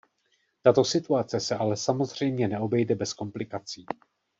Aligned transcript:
Tato 0.61 0.83
situace 0.83 1.39
se 1.39 1.55
ale 1.55 1.77
samozřejmě 1.77 2.47
neobejde 2.47 2.95
bez 2.95 3.13
komplikací. 3.13 3.85